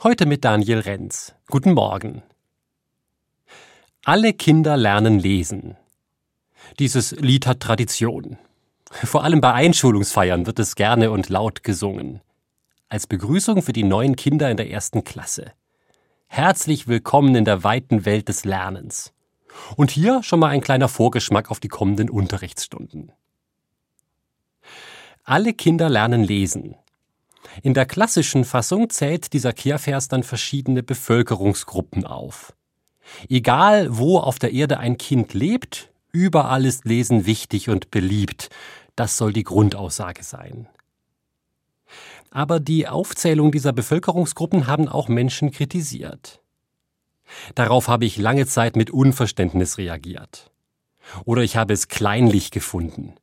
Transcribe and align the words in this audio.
Heute 0.00 0.26
mit 0.26 0.44
Daniel 0.44 0.78
Renz. 0.78 1.34
Guten 1.48 1.72
Morgen. 1.72 2.22
Alle 4.04 4.32
Kinder 4.32 4.76
lernen 4.76 5.18
lesen. 5.18 5.76
Dieses 6.78 7.10
Lied 7.10 7.48
hat 7.48 7.58
Tradition. 7.58 8.38
Vor 8.92 9.24
allem 9.24 9.40
bei 9.40 9.52
Einschulungsfeiern 9.52 10.46
wird 10.46 10.60
es 10.60 10.76
gerne 10.76 11.10
und 11.10 11.30
laut 11.30 11.64
gesungen. 11.64 12.20
Als 12.88 13.08
Begrüßung 13.08 13.60
für 13.60 13.72
die 13.72 13.82
neuen 13.82 14.14
Kinder 14.14 14.48
in 14.48 14.56
der 14.56 14.70
ersten 14.70 15.02
Klasse. 15.02 15.50
Herzlich 16.28 16.86
willkommen 16.86 17.34
in 17.34 17.44
der 17.44 17.64
weiten 17.64 18.04
Welt 18.04 18.28
des 18.28 18.44
Lernens. 18.44 19.12
Und 19.74 19.90
hier 19.90 20.22
schon 20.22 20.38
mal 20.38 20.50
ein 20.50 20.60
kleiner 20.60 20.86
Vorgeschmack 20.86 21.50
auf 21.50 21.58
die 21.58 21.66
kommenden 21.66 22.08
Unterrichtsstunden. 22.08 23.10
Alle 25.24 25.54
Kinder 25.54 25.88
lernen 25.88 26.22
lesen. 26.22 26.76
In 27.62 27.74
der 27.74 27.86
klassischen 27.86 28.44
Fassung 28.44 28.90
zählt 28.90 29.32
dieser 29.32 29.52
Kehrvers 29.52 30.08
dann 30.08 30.22
verschiedene 30.22 30.82
Bevölkerungsgruppen 30.82 32.04
auf. 32.04 32.54
Egal, 33.28 33.96
wo 33.96 34.18
auf 34.18 34.38
der 34.38 34.52
Erde 34.52 34.78
ein 34.78 34.98
Kind 34.98 35.34
lebt, 35.34 35.90
überall 36.12 36.64
ist 36.64 36.84
Lesen 36.84 37.26
wichtig 37.26 37.68
und 37.68 37.90
beliebt. 37.90 38.50
Das 38.96 39.16
soll 39.16 39.32
die 39.32 39.44
Grundaussage 39.44 40.22
sein. 40.22 40.68
Aber 42.30 42.60
die 42.60 42.86
Aufzählung 42.86 43.52
dieser 43.52 43.72
Bevölkerungsgruppen 43.72 44.66
haben 44.66 44.88
auch 44.88 45.08
Menschen 45.08 45.50
kritisiert. 45.50 46.42
Darauf 47.54 47.88
habe 47.88 48.04
ich 48.04 48.18
lange 48.18 48.46
Zeit 48.46 48.76
mit 48.76 48.90
Unverständnis 48.90 49.78
reagiert. 49.78 50.50
Oder 51.24 51.42
ich 51.42 51.56
habe 51.56 51.72
es 51.72 51.88
kleinlich 51.88 52.50
gefunden. 52.50 53.14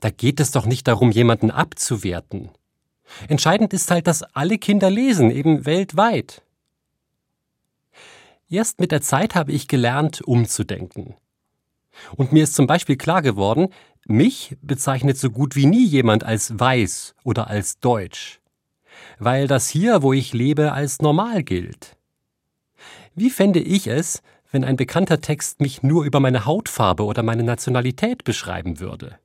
Da 0.00 0.10
geht 0.10 0.40
es 0.40 0.50
doch 0.50 0.66
nicht 0.66 0.88
darum, 0.88 1.10
jemanden 1.10 1.50
abzuwerten. 1.50 2.50
Entscheidend 3.28 3.72
ist 3.72 3.90
halt, 3.90 4.06
dass 4.06 4.22
alle 4.22 4.58
Kinder 4.58 4.90
lesen, 4.90 5.30
eben 5.30 5.66
weltweit. 5.66 6.42
Erst 8.50 8.80
mit 8.80 8.92
der 8.92 9.02
Zeit 9.02 9.34
habe 9.34 9.52
ich 9.52 9.68
gelernt, 9.68 10.22
umzudenken. 10.22 11.14
Und 12.16 12.32
mir 12.32 12.44
ist 12.44 12.54
zum 12.54 12.66
Beispiel 12.66 12.96
klar 12.96 13.22
geworden, 13.22 13.68
mich 14.06 14.56
bezeichnet 14.62 15.18
so 15.18 15.30
gut 15.30 15.56
wie 15.56 15.66
nie 15.66 15.84
jemand 15.84 16.24
als 16.24 16.58
weiß 16.58 17.14
oder 17.24 17.48
als 17.48 17.80
deutsch, 17.80 18.40
weil 19.18 19.46
das 19.46 19.68
hier, 19.68 20.02
wo 20.02 20.12
ich 20.12 20.32
lebe, 20.32 20.72
als 20.72 21.00
normal 21.00 21.42
gilt. 21.42 21.96
Wie 23.14 23.30
fände 23.30 23.60
ich 23.60 23.88
es, 23.88 24.22
wenn 24.50 24.64
ein 24.64 24.76
bekannter 24.76 25.20
Text 25.20 25.60
mich 25.60 25.82
nur 25.82 26.04
über 26.04 26.20
meine 26.20 26.46
Hautfarbe 26.46 27.04
oder 27.04 27.22
meine 27.22 27.42
Nationalität 27.42 28.24
beschreiben 28.24 28.80
würde? 28.80 29.18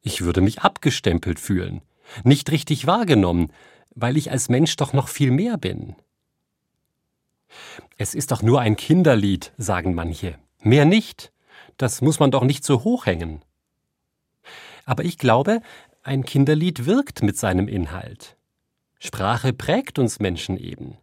Ich 0.00 0.22
würde 0.22 0.40
mich 0.40 0.62
abgestempelt 0.62 1.38
fühlen 1.38 1.82
nicht 2.24 2.50
richtig 2.50 2.86
wahrgenommen, 2.86 3.52
weil 3.94 4.16
ich 4.16 4.30
als 4.30 4.48
Mensch 4.48 4.76
doch 4.76 4.92
noch 4.92 5.08
viel 5.08 5.30
mehr 5.30 5.56
bin. 5.56 5.96
Es 7.96 8.14
ist 8.14 8.30
doch 8.30 8.42
nur 8.42 8.60
ein 8.60 8.76
Kinderlied, 8.76 9.52
sagen 9.56 9.94
manche. 9.94 10.38
Mehr 10.60 10.84
nicht. 10.84 11.32
Das 11.76 12.00
muss 12.00 12.20
man 12.20 12.30
doch 12.30 12.44
nicht 12.44 12.64
so 12.64 12.84
hochhängen. 12.84 13.42
Aber 14.84 15.04
ich 15.04 15.18
glaube, 15.18 15.60
ein 16.02 16.24
Kinderlied 16.24 16.86
wirkt 16.86 17.22
mit 17.22 17.36
seinem 17.36 17.68
Inhalt. 17.68 18.36
Sprache 18.98 19.52
prägt 19.52 19.98
uns 19.98 20.18
Menschen 20.20 20.56
eben. 20.56 20.96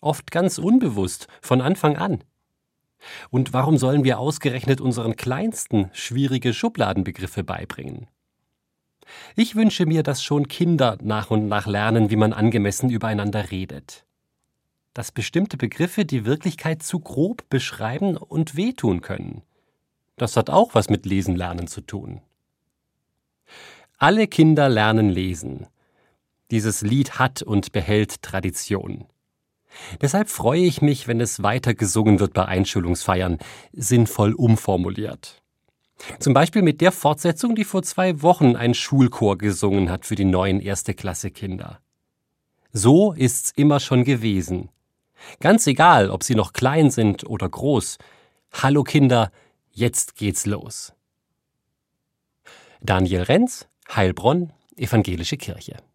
Oft 0.00 0.30
ganz 0.30 0.58
unbewusst, 0.58 1.26
von 1.40 1.60
Anfang 1.60 1.96
an. 1.96 2.24
Und 3.30 3.52
warum 3.52 3.78
sollen 3.78 4.04
wir 4.04 4.18
ausgerechnet 4.18 4.80
unseren 4.80 5.16
Kleinsten 5.16 5.90
schwierige 5.92 6.52
Schubladenbegriffe 6.52 7.44
beibringen? 7.44 8.08
Ich 9.36 9.54
wünsche 9.56 9.86
mir, 9.86 10.02
dass 10.02 10.22
schon 10.22 10.48
Kinder 10.48 10.98
nach 11.02 11.30
und 11.30 11.48
nach 11.48 11.66
lernen, 11.66 12.10
wie 12.10 12.16
man 12.16 12.32
angemessen 12.32 12.90
übereinander 12.90 13.50
redet. 13.50 14.04
Dass 14.94 15.12
bestimmte 15.12 15.56
Begriffe 15.56 16.04
die 16.04 16.24
Wirklichkeit 16.24 16.82
zu 16.82 17.00
grob 17.00 17.48
beschreiben 17.48 18.16
und 18.16 18.56
wehtun 18.56 19.00
können. 19.00 19.42
Das 20.16 20.36
hat 20.36 20.50
auch 20.50 20.74
was 20.74 20.90
mit 20.90 21.06
Lesen 21.06 21.36
lernen 21.36 21.66
zu 21.66 21.80
tun. 21.80 22.20
Alle 23.98 24.26
Kinder 24.26 24.68
lernen 24.68 25.10
lesen. 25.10 25.66
Dieses 26.50 26.82
Lied 26.82 27.18
hat 27.18 27.42
und 27.42 27.72
behält 27.72 28.22
Tradition. 28.22 29.06
Deshalb 30.00 30.28
freue 30.28 30.62
ich 30.62 30.82
mich, 30.82 31.06
wenn 31.06 31.20
es 31.20 31.42
weiter 31.42 31.74
gesungen 31.74 32.18
wird 32.18 32.34
bei 32.34 32.44
Einschulungsfeiern, 32.44 33.38
sinnvoll 33.72 34.32
umformuliert. 34.32 35.42
Zum 36.18 36.34
Beispiel 36.34 36.62
mit 36.62 36.80
der 36.80 36.92
Fortsetzung, 36.92 37.54
die 37.54 37.64
vor 37.64 37.82
zwei 37.82 38.22
Wochen 38.22 38.56
ein 38.56 38.74
Schulchor 38.74 39.38
gesungen 39.38 39.90
hat 39.90 40.06
für 40.06 40.14
die 40.14 40.24
neuen 40.24 40.60
erste 40.60 40.94
Klasse 40.94 41.30
Kinder. 41.30 41.80
So 42.72 43.12
ist's 43.12 43.52
immer 43.56 43.80
schon 43.80 44.04
gewesen. 44.04 44.70
Ganz 45.40 45.66
egal, 45.66 46.10
ob 46.10 46.22
sie 46.22 46.34
noch 46.34 46.52
klein 46.52 46.90
sind 46.90 47.24
oder 47.28 47.48
groß. 47.48 47.98
Hallo 48.52 48.84
Kinder, 48.84 49.30
jetzt 49.70 50.16
geht's 50.16 50.46
los. 50.46 50.92
Daniel 52.80 53.22
Renz, 53.22 53.68
Heilbronn, 53.94 54.52
Evangelische 54.76 55.36
Kirche. 55.36 55.82